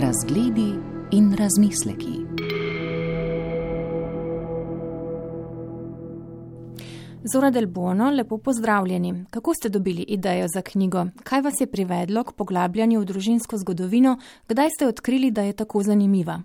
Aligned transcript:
Razgledi 0.00 0.74
in 1.10 1.36
razmisleki. 1.36 2.12
Zora 7.32 7.50
del 7.50 7.66
Bono, 7.66 8.10
lepo 8.10 8.38
pozdravljeni. 8.38 9.24
Kako 9.30 9.54
ste 9.54 9.68
dobili 9.68 10.02
idejo 10.02 10.46
za 10.54 10.62
knjigo? 10.62 11.06
Kaj 11.24 11.40
vas 11.40 11.54
je 11.60 11.66
privedlo 11.66 12.24
k 12.24 12.32
poglabljanju 12.32 13.00
v 13.00 13.04
družinsko 13.04 13.58
zgodovino? 13.58 14.18
Kdaj 14.48 14.68
ste 14.70 14.86
odkrili, 14.86 15.30
da 15.30 15.42
je 15.42 15.52
tako 15.52 15.82
zanimiva? 15.82 16.42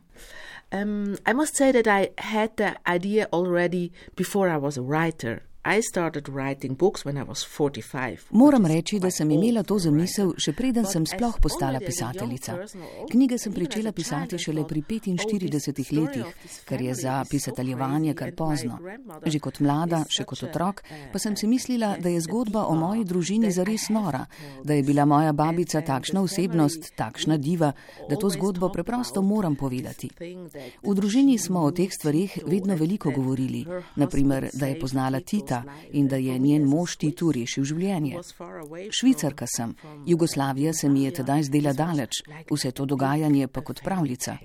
Um, 0.72 1.16
I 1.32 1.34
must 1.34 1.54
say 1.60 1.72
that 1.72 1.88
I 1.88 2.08
had 2.18 2.50
the 2.56 2.74
idea 2.96 3.26
already 3.32 3.92
before 4.18 4.50
I 4.56 4.58
was 4.58 4.78
a 4.78 4.82
writer. 4.82 5.53
Moram 8.32 8.66
reči, 8.66 9.00
da 9.00 9.12
sem 9.12 9.30
imela 9.32 9.62
to 9.64 9.78
zamisel, 9.80 10.34
še 10.36 10.52
preden 10.52 10.84
sem 10.84 11.06
sploh 11.08 11.38
postala 11.40 11.80
pisateljica. 11.80 12.58
Knjige 13.08 13.38
sem 13.40 13.54
pričela 13.56 13.94
pisati 13.96 14.36
šele 14.38 14.66
pri 14.68 14.82
45 14.90 15.94
letih, 15.96 16.50
kar 16.68 16.82
je 16.84 16.96
za 17.00 17.14
pisateljevanje 17.30 18.12
kar 18.14 18.34
pozno. 18.36 18.80
Že 19.24 19.40
kot 19.40 19.62
mlada, 19.64 20.02
še 20.12 20.26
kot 20.28 20.44
otrok, 20.50 20.84
pa 21.14 21.24
sem 21.24 21.38
si 21.40 21.48
mislila, 21.48 21.94
da 21.96 22.12
je 22.12 22.20
zgodba 22.28 22.66
o 22.68 22.76
moji 22.76 23.08
družini 23.08 23.52
zares 23.56 23.88
nora, 23.88 24.26
da 24.68 24.76
je 24.76 24.84
bila 24.84 25.08
moja 25.08 25.32
babica 25.32 25.80
takšna 25.80 26.26
osebnost, 26.28 26.92
takšna 27.00 27.40
diva, 27.40 27.72
da 28.10 28.20
to 28.20 28.34
zgodbo 28.36 28.68
preprosto 28.68 29.24
moram 29.24 29.56
povedati. 29.56 30.12
V 30.84 31.00
družini 31.00 31.40
smo 31.40 31.64
o 31.64 31.72
teh 31.72 31.88
stvarih 31.88 32.42
vedno 32.52 32.76
veliko 32.76 33.16
govorili, 33.16 33.64
naprimer, 33.96 34.50
da 34.52 34.68
je 34.68 34.80
poznala 34.80 35.24
Tita, 35.24 35.53
leta 35.54 35.64
in 35.92 36.08
da 36.08 36.16
je 36.16 36.40
njen 36.40 36.66
mož 36.66 36.98
Titu 36.98 37.32
rešil 37.32 37.64
življenje. 37.64 38.20
Švicarka 38.92 39.46
sem, 39.48 39.76
Jugoslavija 40.06 40.74
se 40.74 40.90
mi 40.90 41.04
je 41.04 41.12
tedaj 41.12 41.44
zdela 41.44 41.74
daleč, 41.74 42.24
vse 42.52 42.72
to 42.72 42.86
dogajanje 42.86 43.48
pa 43.48 43.62
kot 43.62 43.84
pravljica. 43.84 44.38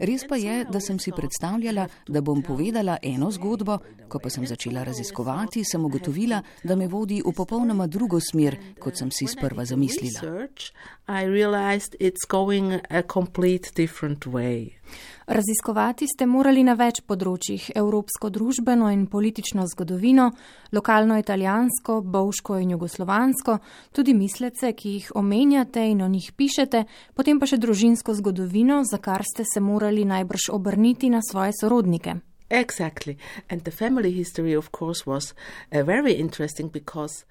Res 0.00 0.24
pa 0.24 0.36
je, 0.40 0.64
da 0.64 0.80
sem 0.80 0.98
si 0.98 1.12
predstavljala, 1.12 1.86
da 2.08 2.20
bom 2.24 2.42
povedala 2.42 2.96
eno 3.02 3.30
zgodbo, 3.30 3.78
ko 4.08 4.18
pa 4.18 4.30
sem 4.32 4.46
začela 4.46 4.84
raziskovati, 4.84 5.64
sem 5.64 5.84
ugotovila, 5.84 6.40
da 6.64 6.76
me 6.76 6.88
vodi 6.88 7.20
v 7.20 7.34
popolnoma 7.36 7.86
drugo 7.86 8.20
smer, 8.20 8.56
kot 8.80 8.96
sem 8.96 9.10
si 9.12 9.28
sprva 9.28 9.64
zamislila. 9.68 10.48
Raziskovati 15.30 16.06
ste 16.10 16.26
morali 16.26 16.64
na 16.66 16.74
več 16.74 17.02
področjih: 17.06 17.68
evropsko 17.78 18.32
družbeno 18.34 18.88
in 18.90 19.04
politično 19.06 19.62
zgodovino, 19.70 20.30
lokalno 20.74 21.18
italijansko, 21.20 22.00
bovško 22.02 22.58
in 22.58 22.72
jugoslovansko, 22.74 23.58
tudi 23.94 24.14
mislece, 24.14 24.72
ki 24.74 24.94
jih 24.96 25.12
omenjate 25.14 25.84
in 25.90 26.02
o 26.02 26.08
njih 26.10 26.32
pišete, 26.34 26.84
potem 27.14 27.38
pa 27.38 27.46
še 27.46 27.60
družinsko 27.62 28.14
zgodovino, 28.18 28.82
za 28.82 28.98
kar 28.98 29.22
ste 29.22 29.46
se 29.46 29.62
morali 29.62 29.89
najbrž 30.04 30.50
obrniti 30.52 31.10
na 31.10 31.20
svoje 31.22 31.52
sorodnike. 31.60 32.14
Exactly. 32.50 33.16
And 33.48 33.62
the 33.62 33.70
family 33.70 34.10
history, 34.10 34.56
of 34.56 34.70
course, 34.70 35.06
was 35.06 35.34
uh, 35.72 35.86
very 35.86 36.12
interesting 36.18 36.72
because 36.72 37.24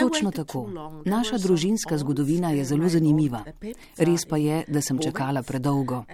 Točno 0.00 0.30
tako. 0.30 0.68
Naša 1.04 1.38
družinska 1.38 1.98
zgodovina 1.98 2.50
je 2.50 2.64
zelo 2.64 2.88
zanimiva. 2.88 3.44
Res 3.98 4.24
pa 4.24 4.36
je, 4.36 4.64
da 4.68 4.80
sem 4.80 4.98
čakala 4.98 5.42
predolgo. 5.42 6.04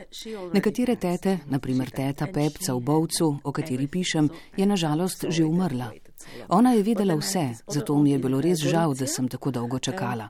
Nekatere 0.53 0.97
tete, 0.97 1.39
naprimer 1.47 1.91
teta 1.91 2.27
Pepca 2.27 2.75
v 2.75 2.81
Bovcu, 2.81 3.37
o 3.45 3.53
kateri 3.53 3.87
pišem, 3.87 4.29
je 4.57 4.67
nažalost 4.67 5.25
že 5.29 5.45
umrla. 5.45 5.93
Ona 6.49 6.73
je 6.73 6.83
vedela 6.83 7.15
vse, 7.15 7.55
zato 7.67 7.99
mi 7.99 8.11
je 8.11 8.19
bilo 8.19 8.41
res 8.41 8.59
žal, 8.59 8.95
da 8.95 9.07
sem 9.07 9.29
tako 9.29 9.51
dolgo 9.51 9.79
čakala. 9.79 10.29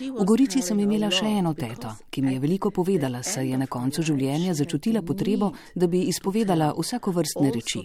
V 0.00 0.24
Gorici 0.24 0.62
sem 0.62 0.80
imela 0.80 1.10
še 1.10 1.26
eno 1.38 1.54
teto, 1.54 1.92
ki 2.10 2.22
mi 2.22 2.34
je 2.34 2.40
veliko 2.42 2.70
povedala, 2.70 3.22
saj 3.22 3.50
je 3.50 3.58
na 3.58 3.66
koncu 3.66 4.02
življenja 4.02 4.54
začutila 4.54 5.02
potrebo, 5.02 5.52
da 5.74 5.86
bi 5.86 6.02
izpovedala 6.10 6.72
vsako 6.78 7.14
vrstne 7.18 7.52
reči. 7.54 7.82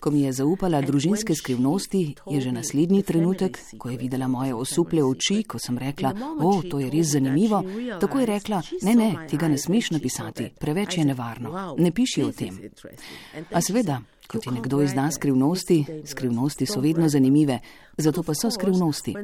Ko 0.00 0.10
mi 0.10 0.24
je 0.24 0.32
zaupala 0.40 0.80
družinske 0.80 1.34
skrivnosti, 1.34 2.02
je 2.30 2.40
že 2.40 2.52
naslednji 2.52 3.02
trenutek, 3.02 3.58
ko 3.78 3.90
je 3.90 3.98
videla 4.00 4.28
moje 4.28 4.54
osuple 4.54 5.04
oči, 5.04 5.42
ko 5.44 5.58
sem 5.58 5.78
rekla, 5.78 6.14
o, 6.40 6.56
to 6.62 6.80
je 6.80 6.90
res 6.92 7.14
zanimivo, 7.14 7.62
tako 8.00 8.24
je 8.24 8.30
rekla, 8.32 8.62
ne, 8.82 8.96
ne, 8.96 9.10
tega 9.30 9.48
ne 9.48 9.58
smeš 9.58 9.92
napisati, 9.98 10.50
preveč 10.60 10.98
je 10.98 11.04
nevarno, 11.04 11.74
ne 11.78 11.92
piši 11.92 12.24
o 12.24 12.32
tem. 12.32 12.58
A 13.52 13.60
seveda, 13.60 14.00
Kot 14.28 14.46
je 14.46 14.52
nekdo 14.52 14.82
izda 14.82 15.10
skrivnosti, 15.10 15.84
skrivnosti 16.04 16.66
so 16.66 16.80
vedno 16.80 17.08
zanimive, 17.08 17.58
zato 17.96 18.22
pa 18.22 18.34
so 18.34 18.50
skrivnosti. 18.50 19.14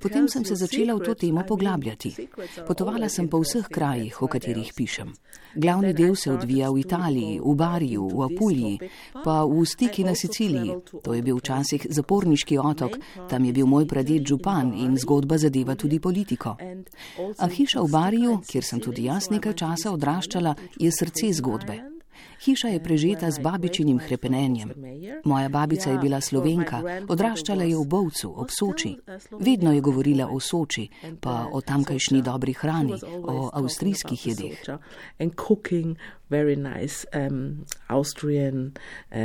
Potem 0.00 0.28
sem 0.28 0.44
se 0.44 0.54
začela 0.54 0.94
v 0.94 1.04
to 1.04 1.14
temo 1.14 1.44
poglabljati. 1.48 2.28
Potovala 2.66 3.08
sem 3.08 3.28
po 3.28 3.40
vseh 3.40 3.68
krajih, 3.68 4.22
o 4.22 4.26
katerih 4.26 4.72
pišem. 4.76 5.12
Glavni 5.54 5.92
del 5.92 6.16
se 6.16 6.32
odvija 6.32 6.70
v 6.70 6.80
Italiji, 6.80 7.40
v 7.44 7.54
Bariju, 7.54 8.08
v 8.08 8.22
Apuliji, 8.22 8.90
pa 9.24 9.44
v 9.44 9.66
Stiki 9.66 10.04
na 10.04 10.14
Siciliji. 10.14 10.78
To 11.02 11.14
je 11.14 11.22
bil 11.22 11.36
včasih 11.36 11.86
zaporniški 11.90 12.58
otok, 12.58 12.96
tam 13.28 13.44
je 13.44 13.52
bil 13.52 13.66
moj 13.66 13.86
praded 13.86 14.26
župan 14.26 14.72
in 14.72 14.96
zgodba 14.96 15.38
zadeva 15.38 15.74
tudi 15.74 16.00
politiko. 16.00 16.56
A 17.38 17.48
hiša 17.48 17.82
v 17.82 17.90
Bariju, 17.92 18.40
kjer 18.48 18.64
sem 18.64 18.80
tudi 18.80 19.04
jaz 19.04 19.30
nekaj 19.30 19.54
časa 19.54 19.92
odraščala, 19.92 20.54
je 20.78 20.90
srce 20.90 21.32
zgodbe. 21.36 21.89
Hiša 22.40 22.68
je 22.68 22.80
prežeta 22.80 23.30
z 23.30 23.38
babičinim 23.38 23.98
hrepenenjem. 23.98 24.72
Moja 25.24 25.48
babica 25.48 25.90
je 25.90 25.98
bila 25.98 26.20
slovenka, 26.20 26.82
odraščala 27.08 27.64
je 27.68 27.76
v 27.76 27.84
Bovcu, 27.84 28.32
ob 28.32 28.48
Soči. 28.48 28.96
Vedno 29.40 29.72
je 29.72 29.80
govorila 29.80 30.28
o 30.32 30.40
Soči, 30.40 30.88
pa 31.20 31.48
o 31.52 31.60
tamkajšnji 31.60 32.22
dobri 32.22 32.52
hrani, 32.52 32.94
o 33.22 33.50
avstrijskih 33.52 34.26
jedeh. 34.26 34.58
Um, 35.20 35.96
uh, 39.10 39.16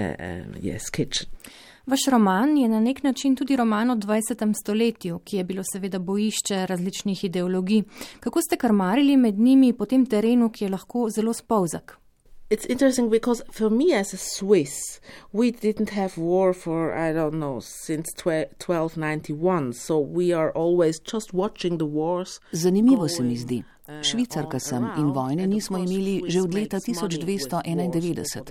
Vaš 1.85 1.99
roman 2.11 2.57
je 2.57 2.67
na 2.67 2.79
nek 2.79 3.03
način 3.03 3.35
tudi 3.35 3.55
roman 3.55 3.91
o 3.91 3.95
20. 3.95 4.53
stoletju, 4.63 5.19
ki 5.19 5.37
je 5.37 5.43
bilo 5.43 5.63
seveda 5.73 5.99
bojišče 5.99 6.65
različnih 6.65 7.23
ideologij. 7.23 7.83
Kako 8.19 8.41
ste 8.41 8.57
karmarili 8.57 9.17
med 9.17 9.39
njimi 9.39 9.73
po 9.73 9.85
tem 9.85 10.05
terenu, 10.05 10.49
ki 10.49 10.65
je 10.65 10.69
lahko 10.69 11.09
zelo 11.09 11.33
spolzak? 11.33 12.04
It's 12.49 12.65
interesting 12.67 13.09
because 13.09 13.41
for 13.51 13.69
me 13.69 13.93
as 13.93 14.13
a 14.13 14.17
Swiss, 14.17 14.99
we 15.31 15.51
didn't 15.51 15.89
have 15.89 16.17
war 16.17 16.53
for 16.53 16.93
I 16.93 17.11
don't 17.11 17.39
know 17.39 17.59
since 17.59 18.13
1291, 18.23 19.73
so 19.73 19.99
we 19.99 20.31
are 20.31 20.51
always 20.51 20.99
just 20.99 21.33
watching 21.33 21.77
the 21.77 21.85
wars. 21.85 22.39
Zanimivo 22.53 23.09
se 23.09 23.23
mi 23.23 23.35
zdi. 23.35 23.63
Švicarka 24.01 24.59
sem 24.59 24.87
in 24.97 25.11
vojne 25.11 25.47
nismo 25.47 25.77
imeli 25.77 26.23
že 26.27 26.41
od 26.41 26.53
leta 26.53 26.77
1291. 26.79 28.41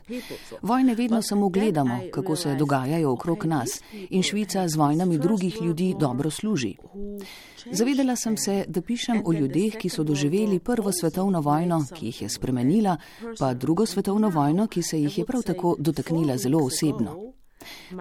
Vojne 0.63 0.95
vedno 0.95 1.23
samo 1.23 1.49
gledamo, 1.49 2.01
kako 2.13 2.37
se 2.37 2.55
dogajajo 2.55 3.13
okrog 3.13 3.45
nas 3.45 3.81
in 4.11 4.23
Švica 4.23 4.69
z 4.69 4.77
vojnami 4.77 5.19
drugih 5.19 5.63
ljudi 5.63 5.95
dobro 6.01 6.31
služi. 6.31 6.77
Zavedala 7.71 8.17
sem 8.17 8.37
se, 8.37 8.65
da 8.69 8.83
pišem 8.83 9.23
o 9.25 9.33
ljudeh, 9.33 9.77
ki 9.77 9.89
so 9.89 10.05
doživeli 10.05 10.59
prvo 10.59 10.93
svetovno 10.93 11.41
vojno, 11.41 11.85
ki 11.95 12.07
jih 12.07 12.23
je 12.23 12.29
spremenila, 12.29 12.97
pa 13.39 13.55
drugo 13.55 13.87
svetovno 13.87 14.29
vojno, 14.29 14.67
ki 14.67 14.83
se 14.83 15.01
jih 15.01 15.19
je 15.19 15.25
prav 15.25 15.43
tako 15.43 15.77
dotaknila 15.79 16.37
zelo 16.37 16.65
osebno. 16.65 17.35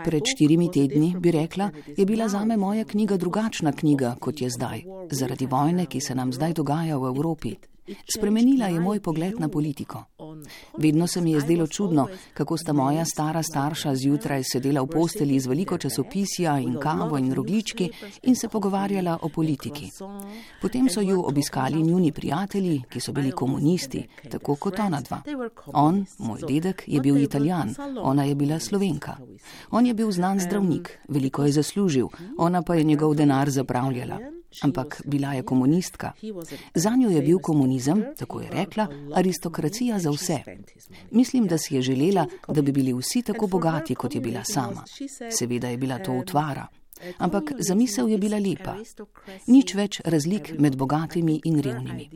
Pred 0.06 0.24
štirimi 0.36 0.72
tedni, 0.72 1.14
bi 1.20 1.32
rekla, 1.32 1.70
je 1.98 2.06
bila 2.06 2.28
zame 2.30 2.58
moja 2.58 2.84
knjiga 2.84 3.18
drugačna 3.18 3.72
knjiga, 3.72 4.16
kot 4.20 4.42
je 4.42 4.50
zdaj, 4.50 4.84
zaradi 5.12 5.46
vojne, 5.46 5.86
ki 5.86 6.02
se 6.02 6.16
nam 6.16 6.34
zdaj 6.34 6.54
dogaja 6.54 6.98
v 6.98 7.08
Evropi. 7.08 7.56
Spremenila 8.16 8.68
je 8.68 8.80
moj 8.80 9.00
pogled 9.00 9.40
na 9.40 9.50
politiko. 9.50 10.04
Vedno 10.78 11.08
se 11.08 11.22
mi 11.22 11.32
je 11.32 11.40
zdelo 11.40 11.68
čudno, 11.68 12.08
kako 12.34 12.58
sta 12.58 12.74
moja 12.74 13.06
stara 13.06 13.44
starša 13.44 13.96
zjutraj 13.96 14.44
sedela 14.44 14.82
v 14.82 14.88
posteli 14.88 15.40
z 15.40 15.48
veliko 15.48 15.78
časopisja 15.78 16.60
in 16.60 16.78
kavo 16.80 17.18
in 17.18 17.34
roglički 17.34 17.90
in 18.24 18.36
se 18.36 18.48
pogovarjala 18.48 19.18
o 19.22 19.30
politiki. 19.30 19.90
Potem 20.62 20.90
so 20.90 21.02
ju 21.02 21.24
obiskali 21.28 21.84
njuni 21.84 22.12
prijatelji, 22.12 22.84
ki 22.90 23.00
so 23.00 23.12
bili 23.12 23.32
komunisti, 23.32 24.08
tako 24.32 24.56
kot 24.56 24.80
ona 24.80 25.02
dva. 25.02 25.22
On, 25.74 26.06
moj 26.20 26.40
dedek, 26.48 26.84
je 26.88 27.02
bil 27.02 27.18
italijan, 27.18 27.76
ona 28.02 28.24
je 28.24 28.36
bila 28.36 28.60
slovenka. 28.60 29.18
On 29.72 29.86
je 29.86 29.94
bil 29.94 30.12
znan 30.12 30.40
zdravnik, 30.40 31.00
veliko 31.08 31.46
je 31.46 31.52
zaslužil, 31.52 32.08
ona 32.38 32.62
pa 32.62 32.76
je 32.76 32.84
njegov 32.84 33.16
denar 33.16 33.50
zapravljala 33.50 34.43
ampak 34.62 35.02
bila 35.06 35.34
je 35.34 35.44
komunistka. 35.44 36.12
Za 36.76 36.96
njo 36.96 37.10
je 37.10 37.22
bil 37.22 37.40
komunizem, 37.40 38.04
tako 38.18 38.42
je 38.42 38.50
rekla, 38.50 38.88
aristokracija 39.14 40.00
za 40.00 40.12
vse. 40.12 40.40
Mislim, 41.12 41.48
da 41.48 41.58
si 41.58 41.76
je 41.76 41.82
želela, 41.82 42.28
da 42.48 42.62
bi 42.62 42.72
bili 42.72 42.94
vsi 42.94 43.22
tako 43.22 43.48
bogati, 43.48 43.96
kot 43.96 44.16
je 44.16 44.22
bila 44.22 44.44
sama. 44.44 44.84
Seveda 45.38 45.68
je 45.68 45.78
bila 45.78 46.00
to 46.00 46.14
utvara. 46.14 46.68
Ampak 47.18 47.52
zamisel 47.60 48.10
je 48.10 48.18
bila 48.18 48.40
lepa. 48.40 48.78
Nič 49.48 49.76
več 49.76 50.02
razlik 50.06 50.54
med 50.60 50.78
bogatimi 50.78 51.42
in 51.44 51.60
revnimi. 51.60 52.10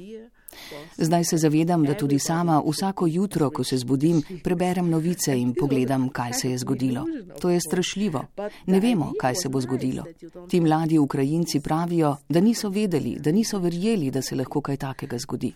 Zdaj 0.97 1.23
se 1.23 1.37
zavedam, 1.37 1.83
da 1.83 1.93
tudi 1.93 2.19
sama 2.19 2.61
vsako 2.67 3.07
jutro, 3.07 3.49
ko 3.49 3.63
se 3.63 3.77
zbudim, 3.77 4.21
preberem 4.43 4.89
novice 4.89 5.37
in 5.39 5.53
pogledam, 5.53 6.09
kaj 6.09 6.33
se 6.33 6.51
je 6.51 6.57
zgodilo. 6.57 7.05
To 7.41 7.49
je 7.49 7.59
strašljivo. 7.61 8.25
Ne 8.65 8.79
vemo, 8.79 9.13
kaj 9.19 9.35
se 9.35 9.49
bo 9.49 9.61
zgodilo. 9.61 10.03
Ti 10.49 10.61
mladi 10.61 10.97
Ukrajinci 10.97 11.59
pravijo, 11.59 12.15
da 12.29 12.39
niso 12.39 12.69
vedeli, 12.69 13.17
da 13.19 13.31
niso 13.31 13.59
verjeli, 13.59 14.11
da 14.11 14.21
se 14.21 14.35
lahko 14.35 14.61
kaj 14.61 14.77
takega 14.77 15.17
zgodi. 15.17 15.53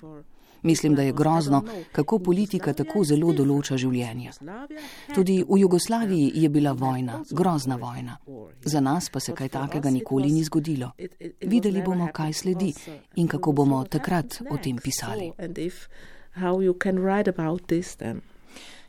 Mislim, 0.63 0.95
da 0.95 1.01
je 1.01 1.13
grozno, 1.13 1.63
kako 1.91 2.19
politika 2.19 2.73
tako 2.73 3.03
zelo 3.03 3.33
določa 3.33 3.77
življenje. 3.77 4.31
Tudi 5.15 5.41
v 5.49 5.59
Jugoslaviji 5.59 6.31
je 6.35 6.49
bila 6.49 6.71
vojna, 6.71 7.23
grozna 7.31 7.75
vojna. 7.75 8.17
Za 8.65 8.79
nas 8.79 9.09
pa 9.09 9.19
se 9.19 9.33
kaj 9.33 9.49
takega 9.49 9.89
nikoli 9.89 10.31
ni 10.31 10.43
zgodilo. 10.43 10.91
Videli 11.41 11.81
bomo, 11.81 12.07
kaj 12.13 12.33
sledi 12.33 12.73
in 13.15 13.27
kako 13.27 13.51
bomo 13.51 13.83
takrat 13.83 14.41
o 14.51 14.57
tem 14.57 14.77
pisali. 14.77 15.31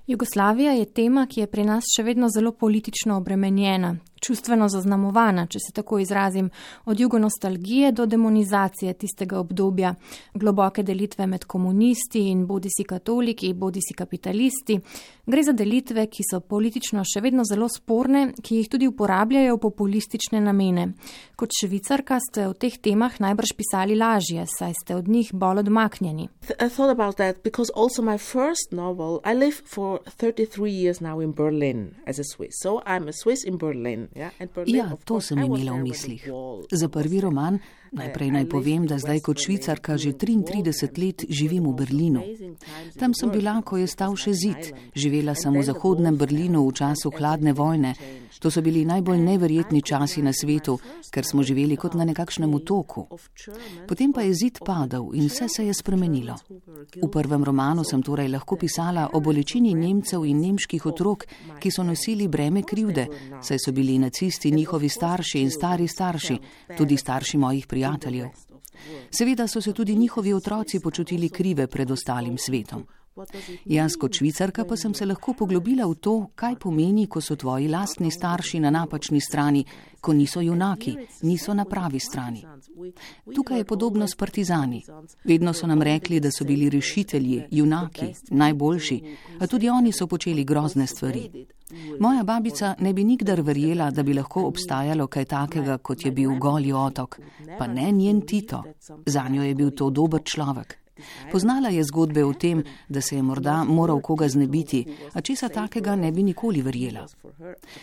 Jugoslavija 0.06 0.72
je 0.72 0.86
tema, 0.86 1.26
ki 1.26 1.40
je 1.40 1.46
pri 1.46 1.64
nas 1.64 1.84
še 1.96 2.02
vedno 2.02 2.28
zelo 2.28 2.52
politično 2.52 3.16
obremenjena 3.16 3.96
čustveno 4.22 4.68
zaznamovana, 4.68 5.46
če 5.46 5.58
se 5.58 5.72
tako 5.74 5.98
izrazim, 5.98 6.50
od 6.84 7.00
jugonostalgije 7.00 7.92
do 7.92 8.06
demonizacije 8.06 8.94
tistega 8.94 9.38
obdobja, 9.40 9.94
globoke 10.34 10.82
delitve 10.82 11.26
med 11.26 11.44
komunisti 11.44 12.28
in 12.30 12.46
bodi 12.46 12.70
si 12.70 12.84
katoliki, 12.84 13.52
bodi 13.54 13.80
si 13.82 13.94
kapitalisti. 13.94 14.78
Gre 15.26 15.42
za 15.42 15.52
delitve, 15.52 16.06
ki 16.10 16.24
so 16.26 16.40
politično 16.40 17.04
še 17.06 17.22
vedno 17.22 17.44
zelo 17.46 17.68
sporne, 17.70 18.32
ki 18.42 18.60
jih 18.60 18.70
tudi 18.70 18.88
uporabljajo 18.90 19.56
v 19.56 19.62
populistične 19.62 20.40
namene. 20.42 20.88
Kot 21.38 21.54
švicarka 21.58 22.18
ste 22.22 22.48
o 22.50 22.54
teh 22.54 22.78
temah 22.78 23.18
najbrž 23.22 23.54
pisali 23.58 23.96
lažje, 23.98 24.46
saj 24.50 24.74
ste 24.82 24.96
od 24.98 25.08
njih 25.08 25.30
bolj 25.34 25.62
odmaknjeni. 25.62 26.28
Berlin, 31.32 31.94
so 32.62 32.80
Berlin, 33.58 34.08
Ja, 34.66 34.92
to 35.04 35.20
sem 35.20 35.40
imela 35.40 35.72
v 35.72 35.88
mislih. 35.88 36.26
Za 36.68 36.88
prvi 36.92 37.20
roman 37.20 37.58
najprej 37.92 38.30
naj 38.32 38.46
povem, 38.48 38.86
da 38.88 38.96
zdaj 38.98 39.20
kot 39.20 39.40
švicarka 39.40 39.96
že 40.00 40.16
33 40.16 41.00
let 41.00 41.24
živim 41.28 41.68
v 41.68 41.74
Berlinu. 41.76 42.22
Tam 42.98 43.14
sem 43.14 43.30
bila, 43.30 43.60
ko 43.60 43.76
je 43.76 43.86
stal 43.86 44.16
še 44.16 44.32
zid. 44.32 44.72
Živela 44.96 45.36
sem 45.36 45.52
v 45.52 45.64
zahodnem 45.64 46.16
Berlinu 46.16 46.64
v 46.68 46.72
času 46.72 47.12
hladne 47.12 47.52
vojne. 47.52 47.92
To 48.38 48.50
so 48.50 48.62
bili 48.62 48.84
najbolj 48.84 49.18
neverjetni 49.18 49.82
časi 49.82 50.22
na 50.22 50.32
svetu, 50.32 50.78
ker 51.10 51.24
smo 51.24 51.42
živeli 51.42 51.76
kot 51.76 51.94
na 51.94 52.04
nekakšnem 52.04 52.54
otoku. 52.54 53.06
Potem 53.88 54.12
pa 54.12 54.22
je 54.22 54.34
zid 54.34 54.58
padal 54.64 55.10
in 55.14 55.28
vse 55.28 55.48
se 55.48 55.66
je 55.66 55.74
spremenilo. 55.74 56.36
V 57.02 57.10
prvem 57.10 57.44
romanu 57.44 57.84
sem 57.84 58.02
torej 58.02 58.28
lahko 58.28 58.56
pisala 58.56 59.08
o 59.12 59.20
bolečini 59.20 59.74
Nemcev 59.74 60.24
in 60.26 60.40
nemških 60.40 60.86
otrok, 60.86 61.26
ki 61.60 61.70
so 61.70 61.82
nosili 61.82 62.28
breme 62.28 62.62
krivde, 62.62 63.06
saj 63.42 63.58
so 63.58 63.72
bili 63.72 63.98
nacisti 63.98 64.50
njihovi 64.50 64.88
starši 64.88 65.40
in 65.40 65.50
stari 65.50 65.88
starši, 65.88 66.38
tudi 66.76 66.96
starši 66.96 67.38
mojih 67.38 67.66
prijateljev. 67.66 68.28
Seveda 69.10 69.46
so 69.46 69.60
se 69.60 69.72
tudi 69.72 69.94
njihovi 69.94 70.32
otroci 70.34 70.80
počutili 70.80 71.28
krive 71.28 71.66
pred 71.66 71.90
ostalim 71.90 72.38
svetom. 72.38 72.86
Jaz 73.64 73.96
kot 74.00 74.16
švicarka 74.16 74.64
pa 74.64 74.76
sem 74.76 74.94
se 74.94 75.06
lahko 75.06 75.34
poglobila 75.36 75.84
v 75.86 75.94
to, 76.00 76.14
kaj 76.34 76.56
pomeni, 76.56 77.06
ko 77.06 77.20
so 77.20 77.36
tvoji 77.36 77.68
lastni 77.68 78.10
starši 78.10 78.60
na 78.60 78.70
napačni 78.70 79.20
strani, 79.20 79.64
ko 80.00 80.12
niso 80.12 80.40
junaki, 80.40 80.96
niso 81.22 81.54
na 81.54 81.64
pravi 81.64 82.00
strani. 82.00 82.42
Tukaj 83.34 83.58
je 83.58 83.64
podobno 83.64 84.08
s 84.08 84.16
partizani. 84.16 84.82
Vedno 85.24 85.52
so 85.52 85.66
nam 85.66 85.82
rekli, 85.82 86.20
da 86.20 86.30
so 86.30 86.44
bili 86.44 86.70
rešitelji, 86.70 87.42
junaki, 87.50 88.14
najboljši, 88.30 89.00
a 89.40 89.46
tudi 89.46 89.68
oni 89.68 89.92
so 89.92 90.06
počeli 90.06 90.44
grozne 90.44 90.86
stvari. 90.86 91.46
Moja 92.00 92.22
babica 92.22 92.74
ne 92.80 92.92
bi 92.92 93.04
nikdar 93.04 93.40
verjela, 93.40 93.90
da 93.90 94.02
bi 94.02 94.14
lahko 94.14 94.46
obstajalo 94.48 95.06
kaj 95.06 95.24
takega, 95.24 95.78
kot 95.78 96.04
je 96.04 96.10
bil 96.12 96.38
goli 96.38 96.72
otok, 96.72 97.20
pa 97.58 97.66
ne 97.66 97.92
njen 97.92 98.20
Tito. 98.26 98.62
Za 99.06 99.28
njo 99.28 99.42
je 99.42 99.54
bil 99.54 99.70
to 99.70 99.90
dober 99.90 100.20
človek. 100.24 100.81
Poznala 101.32 101.68
je 101.68 101.84
zgodbe 101.84 102.24
o 102.24 102.32
tem, 102.32 102.64
da 102.88 103.00
se 103.00 103.16
je 103.16 103.22
morda 103.22 103.64
moral 103.64 104.00
koga 104.00 104.28
znebiti, 104.28 104.84
a 105.12 105.20
česa 105.20 105.48
takega 105.48 105.96
ne 105.96 106.12
bi 106.12 106.22
nikoli 106.22 106.62
verjela. 106.62 107.06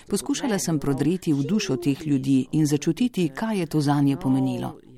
Poskušala 0.08 0.60
sem 0.60 0.80
prodreti 0.80 1.34
v 1.34 1.44
dušo 1.44 1.76
teh 1.78 2.08
ljudi 2.08 2.46
in 2.52 2.66
začutiti, 2.66 3.30
kaj 3.30 3.60
je 3.60 3.66
to 3.66 3.82
za 3.82 4.02
nje 4.02 4.18
pomenilo. 4.18 4.89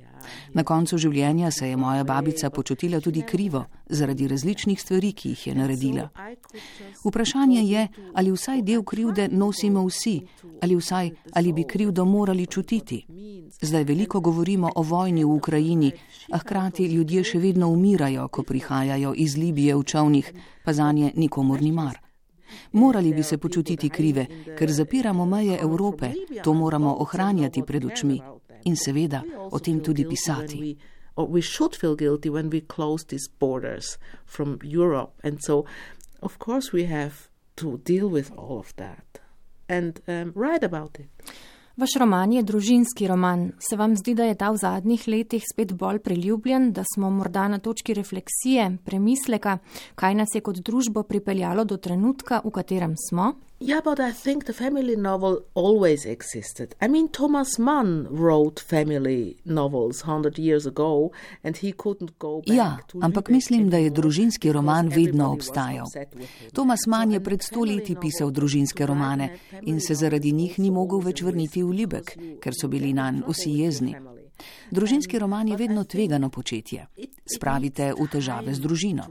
Na 0.54 0.64
koncu 0.64 0.98
življenja 0.98 1.52
se 1.52 1.70
je 1.70 1.78
moja 1.78 2.04
babica 2.04 2.50
počutila 2.50 3.00
tudi 3.00 3.22
krivo 3.22 3.66
zaradi 3.90 4.28
različnih 4.28 4.82
stvari, 4.82 5.12
ki 5.14 5.30
jih 5.30 5.48
je 5.48 5.56
naredila. 5.56 6.10
Vprašanje 7.06 7.62
je, 7.62 7.88
ali 8.14 8.32
vsaj 8.32 8.62
del 8.62 8.84
krivde 8.84 9.28
nosimo 9.32 9.86
vsi, 9.88 10.20
ali 10.62 10.76
vsaj 10.76 11.12
ali 11.34 11.54
bi 11.54 11.64
krivdo 11.64 12.06
morali 12.06 12.48
čutiti. 12.48 13.06
Zdaj 13.62 13.84
veliko 13.84 14.20
govorimo 14.20 14.72
o 14.76 14.84
vojni 14.84 15.24
v 15.24 15.34
Ukrajini, 15.34 15.92
a 16.32 16.38
hkrati 16.38 16.86
ljudje 16.86 17.24
še 17.24 17.40
vedno 17.40 17.70
umirajo, 17.70 18.28
ko 18.28 18.44
prihajajo 18.44 19.14
iz 19.16 19.38
Libije 19.38 19.76
v 19.76 19.84
čovnih, 19.84 20.34
pa 20.66 20.74
za 20.74 20.92
nje 20.92 21.12
nikomor 21.16 21.62
ni 21.62 21.72
mar. 21.72 22.00
Morali 22.72 23.14
bi 23.14 23.24
se 23.24 23.38
počutiti 23.38 23.90
krive, 23.90 24.26
ker 24.58 24.72
zapiramo 24.72 25.26
meje 25.26 25.60
Evrope, 25.62 26.12
to 26.44 26.54
moramo 26.54 26.96
ohranjati 27.00 27.64
pred 27.64 27.86
očmi 27.86 28.20
in 28.64 28.76
seveda 28.76 29.24
o 29.52 29.60
tem 29.60 29.82
tudi 29.82 30.06
pisati. 30.06 30.78
We 31.18 31.42
should 31.42 31.76
feel 31.76 31.96
guilty 31.96 32.30
when 32.30 32.50
we 32.50 32.62
close 32.62 33.06
these 33.06 33.30
borders 33.40 33.98
from 34.26 34.60
Europe. 34.64 35.12
And 35.24 35.38
so, 35.42 35.66
of 36.22 36.40
course, 36.40 36.72
we 36.74 36.86
have 36.86 37.30
to 37.58 37.78
deal 37.84 38.10
with 38.10 38.32
all 38.38 38.60
of 38.60 38.74
that 38.78 39.22
and 39.70 40.00
um, 40.08 40.34
write 40.36 40.66
about 40.66 41.00
it. 41.00 41.10
Vaš 41.78 41.96
roman 42.00 42.34
je 42.34 42.44
družinski 42.44 43.08
roman. 43.08 43.52
Se 43.60 43.76
vam 43.76 43.96
zdi, 43.96 44.14
da 44.14 44.26
je 44.28 44.36
ta 44.36 44.50
v 44.52 44.60
zadnjih 44.60 45.08
letih 45.08 45.44
spet 45.54 45.72
bolj 45.74 46.02
priljubljen, 46.04 46.72
da 46.76 46.84
smo 46.96 47.10
morda 47.10 47.48
na 47.48 47.60
točki 47.60 47.94
refleksije, 47.94 48.68
premisleka, 48.86 49.58
kaj 49.96 50.16
nas 50.16 50.36
je 50.36 50.42
kot 50.42 50.60
družbo 50.60 51.04
pripeljalo 51.04 51.64
do 51.66 51.78
trenutka, 51.78 52.42
v 52.44 52.52
katerem 52.52 52.94
smo? 53.10 53.34
Yeah, 53.64 53.80
but 53.84 54.00
I 54.00 54.12
think 54.12 54.46
the 54.46 54.54
family 54.54 54.96
novel 54.96 55.46
always 55.54 56.06
existed. 56.06 56.74
I 56.82 56.88
mean, 56.88 57.10
Thomas 57.10 57.60
Mann 57.60 58.08
wrote 58.10 58.60
family 58.60 59.38
novels 59.46 60.04
100 60.04 60.40
years 60.40 60.66
ago 60.66 61.12
and 61.44 61.56
he 61.58 61.72
couldn't 61.72 62.18
go 62.18 62.42
back. 62.42 62.56
Ja, 62.56 62.78
ampak 63.02 63.30
mislim, 63.30 63.70
da 63.70 63.78
je 63.78 63.90
družinski 63.90 64.52
roman 64.52 64.90
vedno 64.90 65.32
obstajal. 65.34 65.86
Thomas 66.54 66.88
Mann 66.88 67.12
je 67.12 67.20
pred 67.20 67.44
stoletji 67.44 67.96
pisal 68.02 68.32
družinske 68.32 68.86
romane 68.86 69.38
in 69.62 69.80
se 69.80 69.96
zaradi 69.96 70.32
njih 70.32 70.60
ni 70.60 70.72
mogel 70.72 71.00
več 71.00 71.22
vrniti 71.22 71.64
v 71.64 71.70
Libek, 71.70 72.18
ker 72.42 72.58
so 72.62 72.68
bili 72.68 72.94
nanj 72.94 73.22
vsi 73.28 73.52
jezni. 73.60 73.96
Družinski 74.72 75.20
roman 75.20 75.48
je 75.48 75.58
vedno 75.58 75.84
tvegano 75.84 76.30
početje. 76.30 76.88
Spravite 77.36 77.94
v 77.94 78.08
težave 78.08 78.54
z 78.54 78.60
družino. 78.60 79.04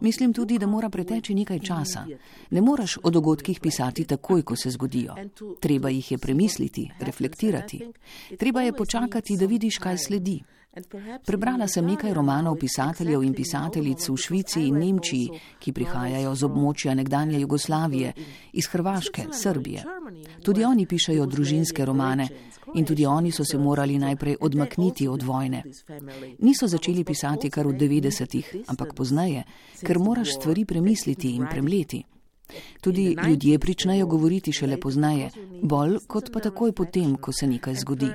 Mislim 0.00 0.32
tudi, 0.32 0.58
da 0.58 0.66
mora 0.66 0.88
preteči 0.88 1.34
nekaj 1.34 1.60
časa. 1.60 2.06
Ne 2.50 2.60
moraš 2.60 2.98
o 3.02 3.10
dogodkih 3.10 3.60
pisati 3.60 4.04
takoj, 4.04 4.42
ko 4.42 4.56
se 4.56 4.70
zgodijo. 4.70 5.14
Treba 5.60 5.88
jih 5.88 6.12
je 6.12 6.18
premisliti, 6.18 6.90
reflektirati. 7.00 7.80
Treba 8.38 8.62
je 8.62 8.72
počakati, 8.72 9.36
da 9.36 9.46
vidiš, 9.46 9.78
kaj 9.78 9.98
sledi. 9.98 10.40
Prebrala 11.26 11.68
sem 11.68 11.86
nekaj 11.86 12.14
romanov 12.14 12.56
pisateljev 12.58 13.22
in 13.22 13.34
pisateljic 13.34 14.08
v 14.08 14.16
Švici 14.18 14.64
in 14.66 14.78
Nemčiji, 14.82 15.40
ki 15.62 15.72
prihajajo 15.72 16.32
z 16.34 16.46
območja 16.48 16.94
nekdanje 16.98 17.38
Jugoslavije, 17.40 18.12
iz 18.52 18.68
Hrvaške, 18.72 19.28
Srbije. 19.32 19.84
Tudi 20.42 20.64
oni 20.64 20.86
pišajo 20.86 21.26
družinske 21.26 21.84
romane 21.84 22.28
in 22.74 22.84
tudi 22.84 23.06
oni 23.06 23.30
so 23.30 23.44
se 23.44 23.58
morali 23.58 23.98
najprej 23.98 24.36
odmakniti 24.40 25.06
od 25.08 25.22
vojne. 25.22 25.62
Niso 26.38 26.66
začeli 26.66 27.04
pisati 27.04 27.50
kar 27.50 27.66
v 27.66 27.76
90-ih, 27.78 28.50
ampak 28.66 28.94
pozneje, 28.94 29.44
ker 29.78 29.98
moraš 29.98 30.34
stvari 30.40 30.64
premisliti 30.64 31.36
in 31.36 31.46
premleti. 31.46 32.02
Tudi 32.80 33.16
ljudje 33.28 33.58
pričnejo 33.58 34.06
govoriti 34.06 34.52
šele 34.52 34.80
poznaje, 34.80 35.30
bolj 35.62 35.98
kot 36.06 36.30
pa 36.32 36.40
takoj 36.40 36.72
potem, 36.72 37.16
ko 37.16 37.32
se 37.32 37.46
nekaj 37.46 37.74
zgodi. 37.74 38.10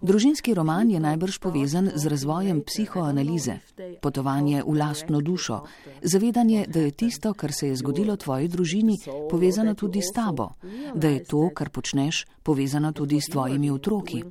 Družinski 0.00 0.54
roman 0.54 0.90
je 0.90 1.00
najbrž 1.00 1.38
povezan 1.38 1.90
z 1.94 2.08
razvojem 2.08 2.62
psihoanalize, 2.66 3.58
potovanje 4.02 4.62
v 4.66 4.78
lastno 4.78 5.20
dušo, 5.20 5.60
zavedanje, 6.02 6.64
da 6.68 6.80
je 6.80 6.90
tisto, 6.90 7.34
kar 7.34 7.52
se 7.52 7.68
je 7.68 7.76
zgodilo 7.76 8.16
tvoji 8.16 8.48
družini, 8.48 8.98
povezano 9.30 9.74
tudi 9.74 10.02
s 10.02 10.12
tabo, 10.14 10.50
da 10.94 11.08
je 11.08 11.24
to, 11.24 11.50
kar 11.54 11.70
počneš, 11.70 12.24
povezano 12.42 12.92
tudi 12.92 13.20
s 13.20 13.28
tvojimi 13.28 13.70
otroki. 13.70 14.24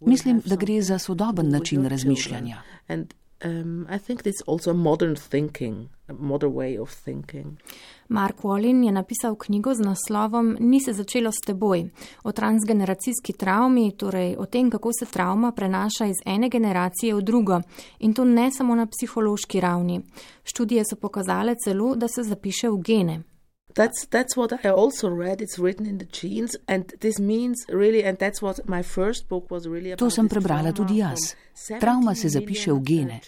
Mislim, 0.00 0.42
da 0.46 0.56
gre 0.56 0.82
za 0.82 0.98
sodoben 0.98 1.50
način 1.50 1.86
razmišljanja. 1.86 2.62
Um, 3.44 3.86
I 3.88 3.98
think 3.98 4.26
it's 4.26 4.42
also 4.46 4.74
modern 4.74 5.14
thinking, 5.14 5.88
a 6.08 6.12
modern 6.12 6.54
way 6.54 6.78
of 6.78 6.90
thinking. 6.90 7.56
Mark 8.08 8.42
Wallin 8.42 8.84
je 8.84 8.92
napisal 8.92 9.36
knjigo 9.36 9.74
z 9.74 9.80
naslovom 9.80 10.56
Ni 10.60 10.80
se 10.80 10.92
začelo 10.92 11.32
s 11.32 11.46
teboj 11.46 11.90
o 12.22 12.32
transgeneracijski 12.32 13.32
travmi, 13.32 13.92
torej 13.96 14.36
o 14.38 14.46
tem, 14.46 14.70
kako 14.70 14.90
se 14.98 15.06
travma 15.06 15.52
prenaša 15.52 16.06
iz 16.06 16.16
ene 16.26 16.48
generacije 16.48 17.14
v 17.14 17.22
drugo 17.22 17.60
in 17.98 18.14
to 18.14 18.24
ne 18.24 18.50
samo 18.50 18.74
na 18.74 18.86
psihološki 18.86 19.60
ravni. 19.60 20.00
Študije 20.44 20.84
so 20.90 20.96
pokazale 20.96 21.54
celo, 21.64 21.94
da 21.96 22.08
se 22.08 22.22
zapiše 22.22 22.68
v 22.68 22.82
gene. 22.82 23.22
That's 23.74 24.08
that's 24.10 24.36
what 24.36 24.52
I 24.64 24.68
also 24.68 25.08
read. 25.08 25.40
It's 25.40 25.58
written 25.58 25.86
in 25.86 25.98
the 25.98 26.06
genes, 26.20 26.56
and 26.66 26.84
this 27.00 27.18
means 27.18 27.56
really, 27.68 28.04
and 28.04 28.18
that's 28.18 28.42
what 28.42 28.68
my 28.68 28.82
first 28.82 29.28
book 29.28 29.50
was 29.50 29.66
really 29.66 29.92
about. 29.92 29.98
To 29.98 30.10
sem 30.10 30.28
prebrala 30.28 30.72
tudi 30.72 30.96
jaz. 30.96 31.36
Travma 31.80 32.14
se 32.14 32.28
zapiše 32.28 32.72
v 32.72 32.80
gene. 32.80 33.20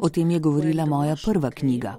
O 0.00 0.08
tem 0.08 0.30
je 0.30 0.38
govorila 0.38 0.86
moja 0.86 1.16
prva 1.24 1.50
knjiga. 1.50 1.96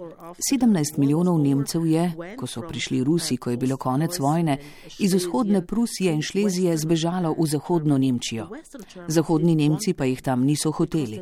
17 0.53 0.97
milijonov 0.97 1.39
Nemcev 1.39 1.85
je, 1.85 2.11
ko 2.37 2.47
so 2.47 2.61
prišli 2.61 3.03
Rusi, 3.03 3.37
ko 3.37 3.49
je 3.49 3.57
bilo 3.57 3.77
konec 3.77 4.19
vojne, 4.19 4.57
iz 4.99 5.13
vzhodne 5.13 5.65
Prusije 5.65 6.13
in 6.13 6.21
Šlezije 6.21 6.77
zbežalo 6.77 7.35
v 7.39 7.47
zahodno 7.47 7.97
Nemčijo. 7.97 8.47
Zahodni 9.07 9.55
Nemci 9.55 9.93
pa 9.93 10.05
jih 10.05 10.21
tam 10.21 10.43
niso 10.43 10.71
hoteli. 10.71 11.19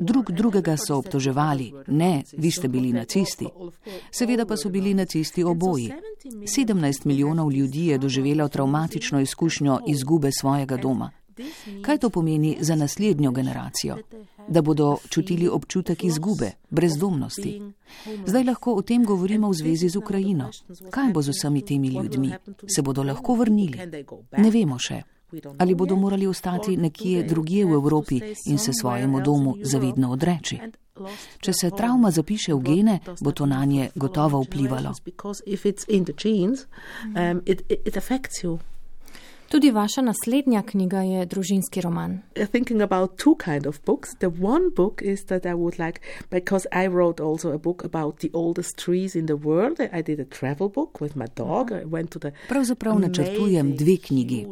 Drug 0.00 0.32
drugega 0.32 0.76
so 0.76 0.98
obtoževali, 0.98 1.72
ne, 1.86 2.22
vi 2.32 2.50
ste 2.50 2.68
bili 2.68 2.92
nacisti. 2.92 3.46
Seveda 4.10 4.46
pa 4.46 4.56
so 4.56 4.68
bili 4.68 4.94
nacisti 4.94 5.44
oboji. 5.44 5.92
17 6.24 7.06
milijonov 7.06 7.52
ljudi 7.52 7.86
je 7.86 7.98
doživelo 7.98 8.48
traumatično 8.48 9.20
izkušnjo 9.20 9.80
izgube 9.86 10.30
svojega 10.32 10.76
doma. 10.76 11.10
Kaj 11.82 11.98
to 11.98 12.10
pomeni 12.10 12.56
za 12.60 12.74
naslednjo 12.74 13.30
generacijo? 13.30 13.96
Da 14.48 14.62
bodo 14.62 14.96
čutili 15.08 15.48
občutek 15.48 16.04
izgube, 16.04 16.50
brezdomnosti. 16.70 17.62
Zdaj 18.26 18.44
lahko 18.44 18.74
o 18.74 18.82
tem 18.82 19.04
govorimo 19.04 19.50
v 19.50 19.54
zvezi 19.54 19.88
z 19.88 19.96
Ukrajino. 19.96 20.50
Kaj 20.90 21.12
bo 21.12 21.22
z 21.22 21.30
vsemi 21.30 21.62
temi 21.62 21.88
ljudmi? 21.88 22.32
Se 22.66 22.82
bodo 22.82 23.02
lahko 23.02 23.34
vrnili? 23.34 23.78
Ne 24.38 24.50
vemo 24.50 24.78
še. 24.78 25.02
Ali 25.58 25.74
bodo 25.74 25.96
morali 25.96 26.26
ostati 26.26 26.76
nekje 26.76 27.22
drugje 27.22 27.64
v 27.64 27.72
Evropi 27.72 28.20
in 28.46 28.58
se 28.58 28.72
svojemu 28.72 29.20
domu 29.20 29.56
zavedno 29.62 30.10
odreči? 30.10 30.58
Če 31.40 31.52
se 31.52 31.70
travma 31.70 32.10
zapiše 32.10 32.54
v 32.54 32.60
gene, 32.62 32.98
bo 33.20 33.32
to 33.32 33.46
na 33.46 33.64
nje 33.64 33.90
gotovo 33.94 34.42
vplivalo. 34.42 34.92
Tudi 39.50 39.70
vaša 39.70 40.02
naslednja 40.02 40.62
knjiga 40.62 41.00
je 41.00 41.26
družinski 41.26 41.80
roman. 41.80 42.18
Thinking 42.52 42.82
about 42.82 43.10
two 43.22 43.34
kind 43.44 43.66
of 43.66 43.80
books. 43.86 44.10
The 44.18 44.26
one 44.26 44.70
book 44.76 45.02
is 45.02 45.24
that 45.24 45.46
I 45.46 45.54
would 45.54 45.78
like, 45.78 46.00
because 46.30 46.68
I 46.72 46.86
wrote 46.86 47.22
also 47.22 47.52
a 47.52 47.58
book 47.58 47.84
about 47.84 48.18
the 48.18 48.30
oldest 48.32 48.76
trees 48.84 49.16
in 49.16 49.26
the 49.26 49.34
world. 49.34 49.80
I 49.92 50.02
did 50.02 50.20
a 50.20 50.24
travel 50.24 50.68
book 50.68 51.00
with 51.00 51.16
my 51.16 51.26
dog. 51.36 51.72
I 51.72 51.84
went 51.84 52.10
to 52.10 52.18
the. 52.18 52.30
Pravzaprav 52.48 53.00
načrtujem 53.00 53.76
dve 53.76 53.96
knjigi. 53.96 54.46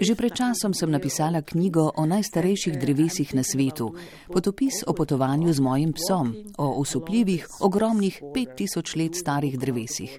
Že 0.00 0.14
pred 0.14 0.34
časom 0.34 0.74
sem 0.74 0.90
napisala 0.90 1.42
knjigo 1.42 1.90
o 1.96 2.06
najstarejših 2.06 2.78
drevesih 2.78 3.34
na 3.34 3.42
svetu. 3.42 3.94
Potopis 4.32 4.82
o 4.86 4.92
potovanju 4.92 5.52
z 5.52 5.60
mojim 5.60 5.92
psom, 5.92 6.34
o 6.58 6.74
usupljivih, 6.82 7.46
ogromnih 7.60 8.22
5000 8.34 8.98
let 8.98 9.14
starih 9.14 9.58
drevesih. 9.58 10.18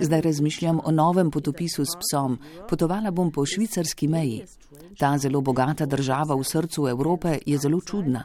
Zdaj 0.00 0.20
razmišljam 0.20 0.80
o 0.84 0.90
novem 0.90 1.30
potopisu 1.30 1.84
s 1.84 1.98
psom. 1.98 2.38
Potovala 2.68 3.10
bom 3.10 3.32
po 3.32 3.39
po 3.40 3.46
švicarski 3.46 4.08
meji. 4.08 4.44
Ta 4.98 5.18
zelo 5.18 5.40
bogata 5.40 5.86
država 5.86 6.34
v 6.36 6.44
srcu 6.44 6.88
Evrope 6.88 7.38
je 7.46 7.58
zelo 7.58 7.80
čudna. 7.80 8.24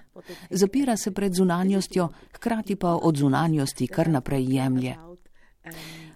Zapira 0.50 0.98
se 0.98 1.12
pred 1.12 1.34
zunanjostjo, 1.34 2.10
hkrati 2.36 2.76
pa 2.76 2.96
od 2.96 3.18
zunanjosti 3.18 3.88
kar 3.88 4.10
naprej 4.10 4.46
jemlje. 4.50 4.96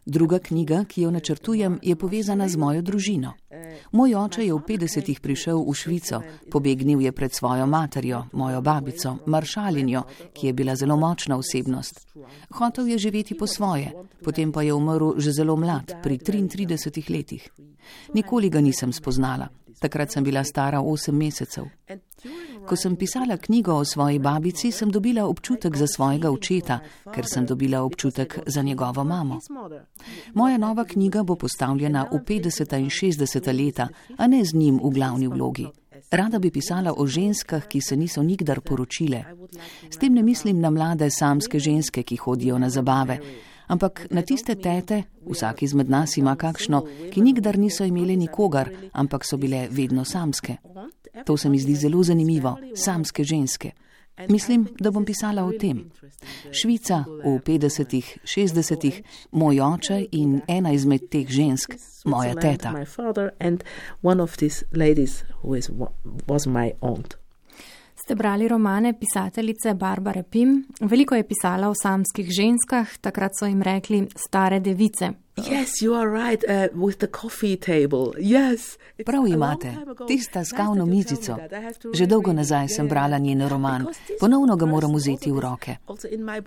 Druga 0.10 0.40
knjiga, 0.40 0.86
ki 0.90 1.02
jo 1.02 1.12
načrtujem, 1.12 1.80
je 1.84 1.96
povezana 1.96 2.48
z 2.50 2.58
mojo 2.58 2.82
družino. 2.82 3.34
Moj 3.92 4.16
oče 4.16 4.46
je 4.46 4.54
v 4.54 4.62
50-ih 4.66 5.20
prišel 5.22 5.62
v 5.62 5.74
Švico, 5.78 6.22
pobegnil 6.50 7.02
je 7.02 7.12
pred 7.12 7.34
svojo 7.34 7.68
materjo, 7.70 8.24
mojo 8.34 8.62
babico, 8.62 9.18
maršalinjo, 9.26 10.02
ki 10.34 10.48
je 10.48 10.54
bila 10.54 10.76
zelo 10.76 10.98
močna 10.98 11.38
osebnost. 11.38 12.08
Hotel 12.58 12.88
je 12.88 12.98
živeti 12.98 13.38
po 13.38 13.48
svoje, 13.48 13.94
potem 14.26 14.52
pa 14.52 14.66
je 14.66 14.74
umrl 14.74 15.14
že 15.18 15.32
zelo 15.32 15.56
mlad, 15.56 16.02
pri 16.04 16.18
33 16.18 17.10
letih. 17.14 17.46
Nikoli 18.14 18.50
ga 18.50 18.62
nisem 18.62 18.94
spoznala. 18.94 19.50
Takrat 19.80 20.12
sem 20.12 20.24
bila 20.24 20.44
stara 20.44 20.82
8 20.82 21.12
mesecev. 21.12 21.66
Ko 22.68 22.76
sem 22.76 22.96
pisala 22.96 23.38
knjigo 23.38 23.74
o 23.74 23.86
svoji 23.86 24.20
babici, 24.20 24.72
sem 24.72 24.92
dobila 24.92 25.26
občutek 25.26 25.78
za 25.78 25.88
svojega 25.88 26.32
očeta, 26.32 26.80
ker 27.16 27.26
sem 27.26 27.46
dobila 27.46 27.84
občutek 27.84 28.40
za 28.46 28.62
njegovo 28.62 29.04
mamo. 29.04 29.40
Moja 30.34 30.58
nova 30.58 30.86
knjiga 30.86 31.24
bo 31.24 31.36
postavljena 31.36 32.08
v 32.12 32.20
50. 32.28 32.80
in 32.80 32.90
60. 32.90 33.66
leta, 33.66 33.88
a 34.18 34.28
ne 34.28 34.44
z 34.46 34.54
njim 34.54 34.80
v 34.84 34.90
glavni 34.90 35.28
vlogi. 35.28 35.68
Rada 36.12 36.40
bi 36.40 36.52
pisala 36.52 36.94
o 36.98 37.08
ženskah, 37.08 37.68
ki 37.68 37.82
se 37.82 37.96
niso 37.98 38.24
nikdar 38.24 38.62
poročile. 38.62 39.24
S 39.90 39.98
tem 39.98 40.14
ne 40.14 40.24
mislim 40.24 40.60
na 40.60 40.70
mlade 40.70 41.10
samske 41.10 41.60
ženske, 41.60 42.04
ki 42.04 42.16
hodijo 42.16 42.58
na 42.58 42.70
zabave, 42.70 43.20
ampak 43.70 44.08
na 44.12 44.22
tiste 44.22 44.56
tete, 44.58 45.04
vsak 45.30 45.64
izmed 45.64 45.90
nas 45.90 46.18
ima 46.18 46.36
kakšno, 46.36 46.82
ki 47.14 47.22
nikdar 47.22 47.58
niso 47.58 47.86
imeli 47.86 48.18
nikogar, 48.18 48.70
ampak 48.94 49.26
so 49.26 49.38
bile 49.38 49.68
vedno 49.72 50.06
samske. 50.06 50.58
To 51.26 51.38
se 51.38 51.50
mi 51.50 51.60
zdi 51.60 51.76
zelo 51.76 52.04
zanimivo, 52.04 52.58
samske 52.76 53.24
ženske. 53.24 53.72
Mislim, 54.28 54.68
da 54.80 54.92
bom 54.92 55.06
pisala 55.06 55.46
o 55.46 55.52
tem. 55.60 55.86
Švica 56.52 57.04
v 57.24 57.40
50-ih, 57.46 58.18
60-ih, 58.24 59.02
moj 59.32 59.62
oče 59.64 60.02
in 60.12 60.42
ena 60.48 60.74
izmed 60.76 61.08
teh 61.12 61.30
žensk, 61.30 61.78
moja 62.06 62.36
teta. 62.36 62.74
Ste 68.10 68.16
brali 68.16 68.48
romane 68.48 69.00
pisateljice 69.00 69.74
Barbare 69.74 70.24
Pim? 70.24 70.66
Veliko 70.82 71.16
je 71.16 71.28
pisala 71.28 71.70
o 71.70 71.74
samskih 71.84 72.30
ženskah, 72.30 72.98
takrat 73.02 73.32
so 73.40 73.46
jim 73.46 73.62
rekli 73.62 74.08
stare 74.16 74.60
device. 74.60 75.12
Yes, 75.38 75.70
you 75.82 75.94
are 75.94 76.10
right, 76.10 76.44
uh, 76.44 76.84
with 76.86 76.98
the 76.98 77.08
coffee 77.08 77.58
table. 77.58 78.12
Yes. 78.18 78.78
Prav 79.06 79.28
imate, 79.28 79.76
tista 80.08 80.46
s 80.46 80.52
kavno 80.52 80.86
mizico. 80.86 81.38
Že 81.94 82.06
dolgo 82.06 82.34
nazaj 82.34 82.68
sem 82.68 82.88
brala 82.88 83.18
njen 83.18 83.48
roman, 83.48 83.86
ponovno 84.20 84.56
ga 84.56 84.66
moram 84.66 84.96
vzeti 84.96 85.32
v 85.32 85.40
roke. 85.40 85.76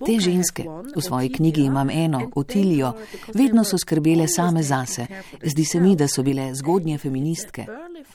Te 0.05 0.19
ženske, 0.19 0.63
v 0.95 1.01
svoji 1.01 1.31
knjigi 1.31 1.61
imam 1.61 1.89
eno, 1.89 2.21
Otilijo, 2.35 2.93
vedno 3.33 3.63
so 3.63 3.77
skrbele 3.77 4.27
same 4.27 4.63
zase. 4.63 5.05
Zdi 5.43 5.65
se 5.65 5.79
mi, 5.79 5.95
da 5.95 6.07
so 6.07 6.23
bile 6.23 6.51
zgodnje 6.55 6.97
feministke. 6.97 7.65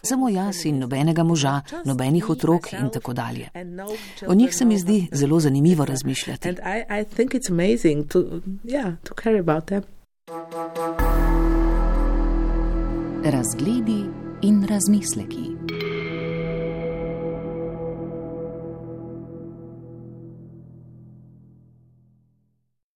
Samo 0.03 0.29
jaz 0.29 0.65
in 0.65 0.79
nobenega 0.79 1.23
moža, 1.23 1.61
nobenih 1.85 2.31
otrok 2.31 2.73
in 2.73 2.91
tako 2.93 3.13
dalje. 3.13 3.49
O 4.27 4.35
njih 4.35 4.55
se 4.55 4.65
mi 4.65 4.79
zdi 4.79 5.09
zelo 5.13 5.41
zanimivo 5.41 5.85
razmišljati. 5.85 6.49
Razgledi 13.25 14.05
in 14.43 14.67
razmisleki. 14.67 15.88